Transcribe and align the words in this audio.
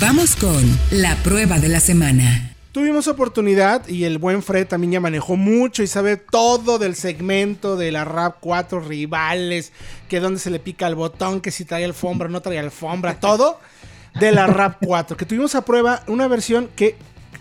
Vamos 0.00 0.34
con 0.34 0.64
la 0.92 1.14
prueba 1.16 1.58
de 1.58 1.68
la 1.68 1.78
semana. 1.78 2.54
Tuvimos 2.72 3.06
oportunidad 3.06 3.86
y 3.86 4.04
el 4.04 4.16
buen 4.16 4.42
Fred 4.42 4.66
también 4.66 4.92
ya 4.92 5.00
manejó 5.00 5.36
mucho 5.36 5.82
y 5.82 5.86
sabe 5.86 6.16
todo 6.16 6.78
del 6.78 6.96
segmento 6.96 7.76
de 7.76 7.92
la 7.92 8.06
RAP 8.06 8.36
4 8.40 8.80
rivales, 8.80 9.72
que 10.08 10.20
dónde 10.20 10.40
se 10.40 10.48
le 10.48 10.58
pica 10.58 10.86
el 10.86 10.94
botón, 10.94 11.42
que 11.42 11.50
si 11.50 11.66
trae 11.66 11.84
alfombra, 11.84 12.30
no 12.30 12.40
trae 12.40 12.58
alfombra, 12.58 13.20
todo 13.20 13.60
de 14.18 14.32
la 14.32 14.46
RAP 14.46 14.78
4. 14.86 15.18
Que 15.18 15.26
tuvimos 15.26 15.54
a 15.54 15.66
prueba 15.66 16.02
una 16.06 16.28
versión 16.28 16.70
que 16.74 16.96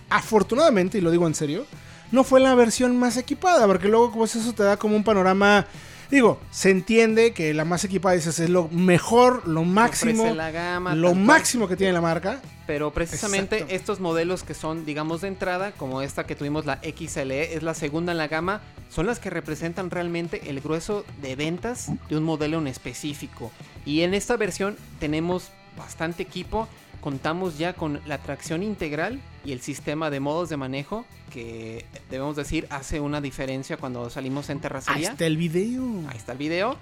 afortunadamente, 0.09 0.97
y 0.97 1.01
lo 1.01 1.11
digo 1.11 1.27
en 1.27 1.35
serio, 1.35 1.65
no 2.11 2.25
fue 2.25 2.41
la 2.41 2.55
versión 2.55 2.97
más 2.99 3.15
equipada, 3.15 3.67
porque 3.67 3.87
luego 3.87 4.11
pues 4.11 4.35
eso 4.35 4.51
te 4.51 4.63
da 4.63 4.75
como 4.75 4.97
un 4.97 5.05
panorama 5.05 5.65
Digo, 6.09 6.39
se 6.49 6.71
entiende 6.71 7.33
que 7.33 7.53
la 7.53 7.65
más 7.65 7.83
equipada 7.83 8.15
dices, 8.15 8.39
es 8.39 8.49
lo 8.49 8.67
mejor, 8.69 9.47
lo 9.47 9.63
máximo, 9.63 10.33
la 10.33 10.49
gama, 10.49 10.95
lo 10.95 11.13
máximo 11.13 11.67
que 11.67 11.75
tiene 11.75 11.93
la 11.93 12.01
marca. 12.01 12.41
Pero 12.65 12.91
precisamente 12.91 13.57
Exacto. 13.57 13.75
estos 13.75 13.99
modelos 13.99 14.43
que 14.43 14.55
son, 14.55 14.85
digamos, 14.85 15.21
de 15.21 15.27
entrada, 15.27 15.71
como 15.71 16.01
esta 16.01 16.25
que 16.25 16.35
tuvimos, 16.35 16.65
la 16.65 16.79
XLE, 16.81 17.55
es 17.55 17.61
la 17.61 17.75
segunda 17.75 18.11
en 18.11 18.17
la 18.17 18.27
gama, 18.27 18.61
son 18.89 19.05
las 19.05 19.19
que 19.19 19.29
representan 19.29 19.91
realmente 19.91 20.49
el 20.49 20.61
grueso 20.61 21.05
de 21.21 21.35
ventas 21.35 21.91
de 22.09 22.17
un 22.17 22.23
modelo 22.23 22.57
en 22.57 22.67
específico. 22.67 23.51
Y 23.85 24.01
en 24.01 24.15
esta 24.15 24.35
versión 24.35 24.77
tenemos 24.99 25.51
bastante 25.77 26.23
equipo, 26.23 26.67
contamos 27.01 27.57
ya 27.57 27.73
con 27.73 28.01
la 28.05 28.17
tracción 28.17 28.63
integral 28.63 29.19
y 29.45 29.51
el 29.51 29.61
sistema 29.61 30.09
de 30.09 30.19
modos 30.19 30.49
de 30.49 30.57
manejo, 30.57 31.05
que 31.31 31.85
debemos 32.09 32.35
decir 32.35 32.67
hace 32.69 32.99
una 32.99 33.21
diferencia 33.21 33.77
cuando 33.77 34.09
salimos 34.09 34.49
en 34.49 34.57
Ahí 34.57 34.61
terracería. 34.61 35.11
está 35.11 35.25
el 35.25 35.37
video. 35.37 35.83
Ahí 36.09 36.17
está 36.17 36.33
el 36.33 36.37
video. 36.37 36.77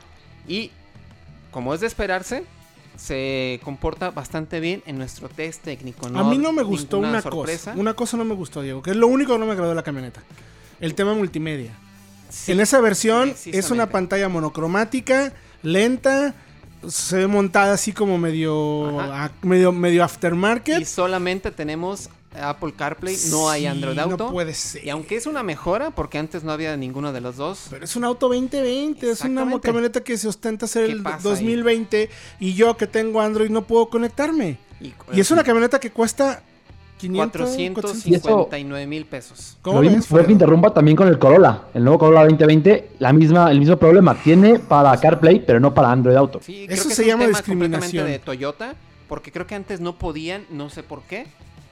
Y 0.48 0.72
como 1.52 1.74
es 1.74 1.82
de 1.82 1.88
esperarse, 1.88 2.44
se 2.96 3.60
comporta 3.64 4.10
bastante 4.12 4.60
bien 4.60 4.82
en 4.86 4.98
nuestro 4.98 5.30
test 5.30 5.64
técnico. 5.64 6.08
A 6.08 6.24
mí 6.24 6.38
no 6.38 6.52
me 6.52 6.64
gustó 6.64 7.00
una 7.00 7.22
sorpresa. 7.22 7.72
cosa. 7.72 7.80
Una 7.80 7.94
cosa 7.94 8.18
no 8.18 8.26
me 8.26 8.34
gustó, 8.34 8.62
Diego, 8.62 8.82
que 8.82 8.92
es 8.92 8.98
lo 8.98 9.08
único 9.08 9.34
que 9.34 9.40
no 9.40 9.46
me 9.46 9.52
agradó 9.52 9.70
de 9.70 9.76
la 9.76 9.84
camioneta. 9.84 10.24
El 10.80 10.96
tema 10.96 11.14
multimedia. 11.14 11.72
Sí, 12.30 12.52
en 12.52 12.60
esa 12.60 12.82
versión 12.82 13.34
es 13.46 13.72
una 13.72 13.90
pantalla 13.90 14.30
monocromática, 14.30 15.34
lenta, 15.64 16.34
se 16.88 17.18
ve 17.18 17.28
montada 17.28 17.74
así 17.74 17.92
como 17.94 18.18
medio, 18.18 19.00
Ajá. 19.00 19.26
a- 19.26 19.32
medio, 19.46 19.72
medio 19.72 20.04
aftermarket. 20.04 20.82
Y 20.82 20.86
solamente 20.86 21.52
tenemos 21.52 22.10
Apple 22.40 22.74
CarPlay, 22.78 23.18
no 23.32 23.50
hay 23.50 23.66
Android 23.66 23.98
Auto. 23.98 24.26
No 24.26 24.32
puede 24.32 24.54
ser. 24.54 24.86
Y 24.86 24.90
aunque 24.90 25.16
es 25.16 25.26
una 25.26 25.42
mejora, 25.44 25.92
porque 25.92 26.18
antes 26.20 26.44
no 26.44 26.52
había 26.52 26.76
ninguno 26.78 27.12
de 27.14 27.22
los 27.22 27.36
dos. 27.38 27.68
Pero 27.70 27.84
es 27.86 27.96
un 27.96 28.04
auto 28.04 28.28
2020, 28.28 29.10
es 29.10 29.22
una 29.22 29.60
camioneta 29.60 30.02
que 30.04 30.18
se 30.18 30.28
ostenta 30.28 30.68
ser 30.68 30.86
¿Qué 30.86 30.92
el 30.92 31.04
pasa 31.04 31.30
2020 31.30 32.10
y 32.40 32.54
yo 32.54 32.78
que 32.78 32.86
tengo 32.88 33.22
Android 33.22 33.50
no 33.50 33.64
puedo 33.66 33.90
conectarme. 33.90 34.58
Y, 34.80 34.94
Y 35.14 35.20
es 35.20 35.32
una 35.32 35.44
camioneta 35.44 35.80
que 35.80 35.90
cuesta 35.92 36.44
500, 36.44 36.47
459 36.98 38.88
mil 38.88 39.06
pesos. 39.06 39.58
¿Cómo 39.62 39.82
Lo 39.82 39.90
mismo 39.90 40.04
fue 40.04 40.26
que 40.26 40.32
interrumpa 40.32 40.74
también 40.74 40.98
con 40.98 41.08
el 41.08 41.20
Corolla. 41.20 41.64
El 41.74 41.84
nuevo 41.84 42.00
Corolla 42.00 42.22
2020, 42.24 42.90
la 43.00 43.14
misma, 43.14 43.52
el 43.52 43.60
mismo 43.60 43.78
problema. 43.78 44.16
Tiene 44.16 44.60
para 44.60 44.96
CarPlay, 44.98 45.44
pero 45.46 45.60
no 45.60 45.74
para 45.74 45.92
Android 45.92 46.16
Auto. 46.16 46.40
Sí, 46.42 46.66
Eso 46.70 46.84
creo 46.84 46.90
que 46.90 46.90
se 46.90 46.94
es 46.94 47.00
un 47.00 47.06
llama 47.06 47.26
tema 47.26 47.38
discriminación. 47.38 48.08
de 48.08 48.20
Toyota, 48.20 48.76
porque 49.08 49.32
creo 49.32 49.48
que 49.48 49.56
antes 49.56 49.80
no 49.80 49.98
podían, 49.98 50.46
no 50.50 50.70
sé 50.70 50.84
por 50.84 51.02
qué. 51.04 51.28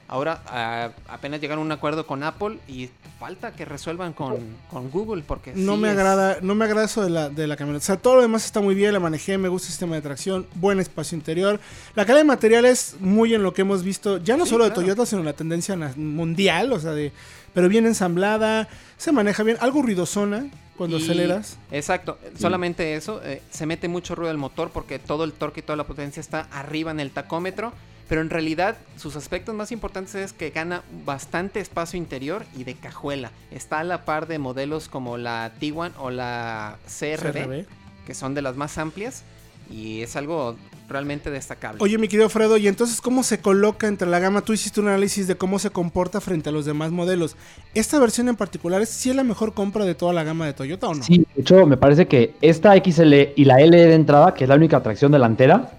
Ahora 0.08 0.40
ah, 0.46 0.90
apenas 1.08 1.40
llegaron 1.40 1.62
a 1.62 1.66
un 1.66 1.72
acuerdo 1.72 2.06
con 2.06 2.22
Apple 2.22 2.58
y 2.68 2.90
falta 3.18 3.52
que 3.52 3.64
resuelvan 3.64 4.12
con, 4.12 4.36
con 4.70 4.90
Google 4.90 5.22
porque 5.26 5.52
No 5.54 5.74
sí 5.74 5.80
me 5.80 5.88
es- 5.88 5.94
agrada, 5.98 6.38
no 6.42 6.54
me 6.54 6.64
agrada 6.64 6.84
eso 6.84 7.02
de 7.02 7.10
la, 7.10 7.28
de 7.28 7.46
la 7.46 7.56
camioneta. 7.56 7.82
O 7.82 7.86
sea, 7.86 7.96
todo 7.96 8.16
lo 8.16 8.22
demás 8.22 8.44
está 8.44 8.60
muy 8.60 8.74
bien, 8.74 8.92
la 8.92 9.00
manejé, 9.00 9.36
me 9.38 9.48
gusta 9.48 9.66
el 9.66 9.70
sistema 9.72 9.96
de 9.96 10.02
tracción, 10.02 10.46
buen 10.54 10.78
espacio 10.78 11.16
interior. 11.16 11.58
La 11.94 12.04
calidad 12.04 12.20
de 12.20 12.24
materiales 12.28 12.96
muy 13.00 13.34
en 13.34 13.42
lo 13.42 13.52
que 13.52 13.62
hemos 13.62 13.82
visto, 13.82 14.18
ya 14.18 14.36
no 14.36 14.44
Sí, 14.44 14.50
solo 14.50 14.64
de. 14.64 14.70
Toyota, 14.70 15.06
sino 15.06 15.22
la 15.22 15.32
tendencia 15.32 15.76
mundial, 15.96 16.72
o 16.72 16.78
sea, 16.78 16.92
de 16.92 17.12
pero 17.54 17.68
bien 17.70 17.86
ensamblada, 17.86 18.68
se 18.98 19.12
maneja 19.12 19.42
bien, 19.42 19.56
algo 19.60 19.80
ruidosona 19.82 20.46
cuando 20.76 20.98
y- 20.98 21.02
aceleras. 21.02 21.56
Exacto, 21.70 22.18
solamente 22.38 22.94
eso, 22.96 23.22
eh, 23.24 23.40
se 23.50 23.64
mete 23.64 23.88
mucho 23.88 24.14
ruido 24.14 24.28
del 24.28 24.36
motor 24.36 24.70
porque 24.70 24.98
todo 24.98 25.24
el 25.24 25.32
torque 25.32 25.60
y 25.60 25.62
toda 25.62 25.76
la 25.76 25.84
potencia 25.84 26.20
está 26.20 26.48
arriba 26.52 26.90
en 26.90 27.00
el 27.00 27.10
tacómetro, 27.12 27.72
pero 28.08 28.20
en 28.20 28.30
realidad 28.30 28.76
sus 28.96 29.16
aspectos 29.16 29.54
más 29.54 29.72
importantes 29.72 30.14
es 30.14 30.32
que 30.32 30.50
gana 30.50 30.82
bastante 31.04 31.60
espacio 31.60 31.98
interior 31.98 32.44
y 32.56 32.64
de 32.64 32.74
cajuela. 32.74 33.30
Está 33.50 33.80
a 33.80 33.84
la 33.84 34.04
par 34.04 34.26
de 34.26 34.38
modelos 34.38 34.88
como 34.88 35.16
la 35.16 35.52
Tiguan 35.58 35.92
o 35.98 36.10
la 36.10 36.76
CRB, 36.86 37.32
CRB. 37.32 37.66
que 38.06 38.14
son 38.14 38.34
de 38.34 38.42
las 38.42 38.56
más 38.56 38.78
amplias 38.78 39.24
y 39.70 40.02
es 40.02 40.14
algo 40.14 40.56
realmente 40.88 41.30
destacable. 41.30 41.82
Oye, 41.82 41.98
mi 41.98 42.06
querido 42.06 42.28
Fredo, 42.28 42.56
¿y 42.56 42.68
entonces 42.68 43.00
cómo 43.00 43.24
se 43.24 43.40
coloca 43.40 43.88
entre 43.88 44.08
la 44.08 44.20
gama? 44.20 44.42
Tú 44.42 44.52
hiciste 44.52 44.80
un 44.80 44.86
análisis 44.86 45.26
de 45.26 45.36
cómo 45.36 45.58
se 45.58 45.70
comporta 45.70 46.20
frente 46.20 46.50
a 46.50 46.52
los 46.52 46.64
demás 46.64 46.92
modelos. 46.92 47.36
¿Esta 47.74 47.98
versión 47.98 48.28
en 48.28 48.36
particular 48.36 48.80
es 48.82 48.90
sí 48.90 49.10
es 49.10 49.16
la 49.16 49.24
mejor 49.24 49.52
compra 49.52 49.84
de 49.84 49.96
toda 49.96 50.12
la 50.12 50.22
gama 50.22 50.46
de 50.46 50.52
Toyota 50.52 50.88
o 50.88 50.94
no? 50.94 51.02
Sí, 51.02 51.26
de 51.34 51.42
hecho, 51.42 51.66
me 51.66 51.76
parece 51.76 52.06
que 52.06 52.34
esta 52.40 52.76
XL 52.76 53.14
y 53.34 53.44
la 53.44 53.60
L 53.60 53.76
de 53.76 53.94
entrada, 53.94 54.34
que 54.34 54.44
es 54.44 54.48
la 54.48 54.54
única 54.54 54.80
tracción 54.82 55.10
delantera, 55.10 55.75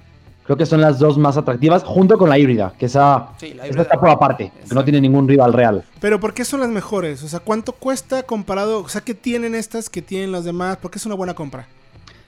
creo 0.47 0.57
que 0.57 0.65
son 0.65 0.81
las 0.81 0.97
dos 0.97 1.17
más 1.17 1.37
atractivas, 1.37 1.83
junto 1.83 2.17
con 2.17 2.29
la 2.29 2.39
híbrida, 2.39 2.73
que 2.79 2.87
esa, 2.87 3.27
Sí, 3.37 3.49
la 3.53 3.63
esa 3.63 3.67
híbrida. 3.67 3.81
está 3.83 3.99
por 3.99 4.09
aparte, 4.09 4.51
que 4.67 4.73
no 4.73 4.83
tiene 4.83 5.01
ningún 5.01 5.27
rival 5.27 5.51
real. 5.53 5.83
Pero 5.99 6.19
¿por 6.19 6.33
qué 6.33 6.45
son 6.45 6.61
las 6.61 6.69
mejores? 6.69 7.21
O 7.23 7.27
sea, 7.27 7.41
¿cuánto 7.41 7.73
cuesta 7.73 8.23
comparado? 8.23 8.79
O 8.79 8.89
sea, 8.89 9.01
¿qué 9.01 9.13
tienen 9.13 9.53
estas 9.53 9.89
que 9.89 10.01
tienen 10.01 10.31
las 10.31 10.45
demás? 10.45 10.77
¿Por 10.77 10.89
qué 10.89 10.97
es 10.97 11.05
una 11.05 11.15
buena 11.15 11.33
compra? 11.35 11.67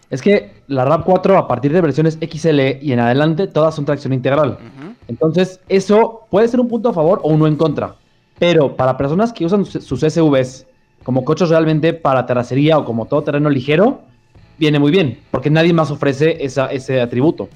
Es 0.09 0.21
que 0.21 0.51
la 0.67 0.85
RAV4 0.85 1.37
a 1.37 1.47
partir 1.47 1.71
de 1.71 1.81
versiones 1.81 2.17
XL 2.21 2.59
y 2.81 2.91
en 2.91 2.99
adelante 2.99 3.47
todas 3.47 3.73
son 3.75 3.85
tracción 3.85 4.11
integral. 4.11 4.57
Entonces, 5.07 5.59
eso 5.69 6.27
puede 6.29 6.47
ser 6.47 6.59
un 6.59 6.67
punto 6.67 6.89
a 6.89 6.93
favor 6.93 7.21
o 7.23 7.29
uno 7.29 7.47
en 7.47 7.55
contra. 7.55 7.95
Pero 8.37 8.75
para 8.75 8.97
personas 8.97 9.31
que 9.31 9.45
usan 9.45 9.65
sus 9.65 9.83
sus 9.83 10.01
SUVs 10.01 10.65
como 11.03 11.23
coches 11.23 11.49
realmente 11.49 11.93
para 11.93 12.25
terracería 12.25 12.77
o 12.77 12.85
como 12.85 13.05
todo 13.05 13.21
terreno 13.23 13.49
ligero, 13.49 14.01
viene 14.57 14.77
muy 14.79 14.91
bien, 14.91 15.19
porque 15.31 15.49
nadie 15.49 15.73
más 15.73 15.89
ofrece 15.89 16.43
esa, 16.43 16.67
ese 16.67 16.99
atributo. 17.01 17.47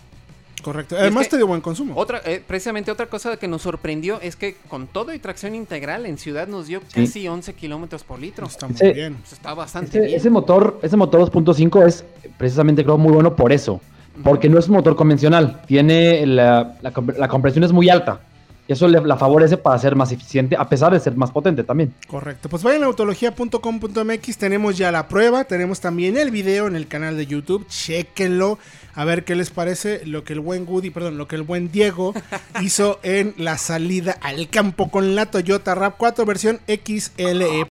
Correcto. 0.63 0.95
es 0.95 1.01
Además 1.01 1.25
que- 1.25 1.31
te 1.31 1.37
dio 1.37 1.45
buen 1.47 1.61
consumo. 1.61 1.93
Otra, 1.95 2.21
eh, 2.25 2.41
precisamente 2.45 2.89
otra 2.89 3.05
cosa 3.05 3.37
que 3.37 3.47
nos 3.47 3.61
sorprendió 3.61 4.19
es 4.21 4.35
que 4.35 4.55
con 4.69 4.87
todo 4.87 5.13
y 5.13 5.19
tracción 5.19 5.53
integral 5.53 6.05
en 6.07 6.17
ciudad 6.17 6.47
nos 6.47 6.65
dio 6.67 6.81
casi 6.91 7.27
11 7.27 7.53
kilómetros 7.53 8.03
por 8.03 8.19
litro. 8.19 8.47
Está 8.47 8.67
muy 8.67 8.93
bien. 8.93 9.15
Pues 9.17 9.33
está 9.33 9.53
bastante 9.53 9.89
Ese, 9.89 9.99
bien. 10.07 10.17
ese 10.19 10.29
motor, 10.31 10.79
ese 10.81 10.97
motor 10.97 11.21
2.5 11.21 11.85
es 11.85 12.03
precisamente 12.37 12.83
creo 12.83 12.97
muy 12.97 13.13
bueno 13.13 13.35
por 13.35 13.51
eso. 13.51 13.79
Porque 14.23 14.47
no 14.47 14.59
es 14.59 14.67
un 14.67 14.75
motor 14.75 14.95
convencional. 14.95 15.61
Tiene 15.65 16.25
la, 16.27 16.75
la 16.81 17.27
compresión 17.27 17.63
es 17.63 17.71
muy 17.71 17.89
alta. 17.89 18.19
Y 18.67 18.73
eso 18.73 18.87
le, 18.87 19.01
la 19.01 19.17
favorece 19.17 19.57
para 19.57 19.77
ser 19.77 19.95
más 19.95 20.11
eficiente, 20.11 20.55
a 20.57 20.67
pesar 20.69 20.93
de 20.93 20.99
ser 20.99 21.15
más 21.15 21.31
potente 21.31 21.63
también. 21.63 21.93
Correcto. 22.07 22.47
Pues 22.49 22.63
vayan 22.63 22.83
a 22.83 22.85
autología.com.mx. 22.85 24.37
Tenemos 24.37 24.77
ya 24.77 24.91
la 24.91 25.07
prueba. 25.07 25.43
Tenemos 25.43 25.81
también 25.81 26.17
el 26.17 26.31
video 26.31 26.67
en 26.67 26.75
el 26.75 26.87
canal 26.87 27.17
de 27.17 27.25
YouTube. 27.25 27.67
Chequenlo. 27.67 28.57
A 28.95 29.05
ver 29.05 29.23
qué 29.23 29.35
les 29.35 29.49
parece 29.49 30.05
lo 30.05 30.23
que 30.23 30.33
el 30.33 30.39
buen 30.39 30.67
Woody, 30.67 30.91
perdón, 30.91 31.17
lo 31.17 31.27
que 31.27 31.35
el 31.35 31.41
buen 31.41 31.71
Diego 31.71 32.13
hizo 32.61 32.99
en 33.03 33.33
la 33.37 33.57
salida 33.57 34.17
al 34.21 34.49
campo 34.49 34.91
con 34.91 35.15
la 35.15 35.25
Toyota 35.25 35.75
RAV4 35.75 36.25
versión 36.25 36.59
XLE. 36.67 37.61